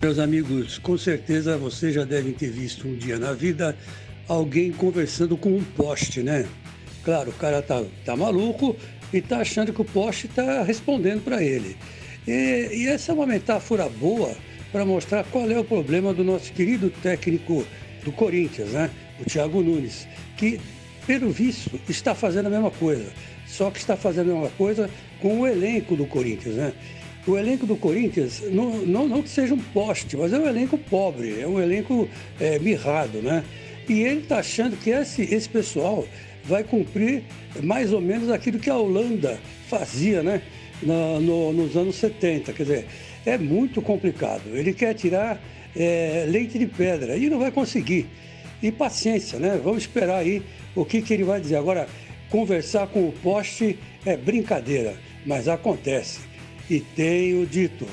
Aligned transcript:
Meus 0.00 0.20
amigos, 0.20 0.78
com 0.78 0.96
certeza 0.96 1.58
vocês 1.58 1.92
já 1.92 2.04
devem 2.04 2.32
ter 2.32 2.52
visto 2.52 2.86
um 2.86 2.94
dia 2.94 3.18
na 3.18 3.32
vida 3.32 3.76
alguém 4.28 4.70
conversando 4.70 5.36
com 5.36 5.48
um 5.48 5.64
poste, 5.64 6.22
né? 6.22 6.46
Claro, 7.02 7.30
o 7.30 7.32
cara 7.32 7.60
tá, 7.60 7.82
tá 8.04 8.14
maluco 8.14 8.76
e 9.12 9.20
tá 9.20 9.38
achando 9.38 9.72
que 9.72 9.82
o 9.82 9.84
poste 9.84 10.28
tá 10.28 10.62
respondendo 10.62 11.24
para 11.24 11.42
ele. 11.42 11.76
E, 12.28 12.68
e 12.74 12.86
essa 12.86 13.10
é 13.10 13.14
uma 13.16 13.26
metáfora 13.26 13.88
boa 13.88 14.36
para 14.70 14.84
mostrar 14.84 15.24
qual 15.24 15.50
é 15.50 15.58
o 15.58 15.64
problema 15.64 16.14
do 16.14 16.22
nosso 16.22 16.52
querido 16.52 16.90
técnico 17.02 17.66
do 18.04 18.12
Corinthians, 18.12 18.68
né? 18.68 18.92
O 19.18 19.24
Thiago 19.24 19.60
Nunes, 19.60 20.06
que, 20.36 20.60
pelo 21.08 21.28
visto, 21.32 21.72
está 21.88 22.14
fazendo 22.14 22.46
a 22.46 22.50
mesma 22.50 22.70
coisa, 22.70 23.12
só 23.48 23.68
que 23.68 23.80
está 23.80 23.96
fazendo 23.96 24.30
a 24.30 24.34
mesma 24.34 24.50
coisa 24.50 24.88
com 25.20 25.40
o 25.40 25.46
elenco 25.48 25.96
do 25.96 26.06
Corinthians, 26.06 26.54
né? 26.54 26.72
O 27.28 27.36
elenco 27.36 27.66
do 27.66 27.76
Corinthians, 27.76 28.42
não, 28.50 28.78
não, 28.78 29.06
não 29.06 29.22
que 29.22 29.28
seja 29.28 29.52
um 29.52 29.58
poste, 29.58 30.16
mas 30.16 30.32
é 30.32 30.38
um 30.38 30.48
elenco 30.48 30.78
pobre, 30.78 31.38
é 31.38 31.46
um 31.46 31.60
elenco 31.60 32.08
é, 32.40 32.58
mirrado, 32.58 33.20
né? 33.20 33.44
E 33.86 34.00
ele 34.00 34.20
está 34.20 34.38
achando 34.38 34.78
que 34.78 34.88
esse, 34.88 35.22
esse 35.22 35.46
pessoal 35.46 36.06
vai 36.42 36.64
cumprir 36.64 37.24
mais 37.62 37.92
ou 37.92 38.00
menos 38.00 38.30
aquilo 38.30 38.58
que 38.58 38.70
a 38.70 38.76
Holanda 38.78 39.38
fazia, 39.68 40.22
né? 40.22 40.40
No, 40.82 41.20
no, 41.20 41.52
nos 41.52 41.76
anos 41.76 41.96
70. 41.96 42.50
Quer 42.54 42.62
dizer, 42.62 42.86
é 43.26 43.36
muito 43.36 43.82
complicado. 43.82 44.44
Ele 44.54 44.72
quer 44.72 44.94
tirar 44.94 45.38
é, 45.76 46.24
leite 46.26 46.58
de 46.58 46.66
pedra 46.66 47.14
e 47.14 47.28
não 47.28 47.38
vai 47.38 47.50
conseguir. 47.50 48.06
E 48.62 48.72
paciência, 48.72 49.38
né? 49.38 49.60
Vamos 49.62 49.82
esperar 49.82 50.20
aí 50.20 50.42
o 50.74 50.82
que, 50.82 51.02
que 51.02 51.12
ele 51.12 51.24
vai 51.24 51.42
dizer. 51.42 51.56
Agora, 51.56 51.86
conversar 52.30 52.86
com 52.86 53.06
o 53.06 53.12
poste 53.12 53.78
é 54.06 54.16
brincadeira, 54.16 54.96
mas 55.26 55.46
acontece. 55.46 56.20
E 56.70 56.80
tenho 56.80 57.46
dito. 57.46 57.86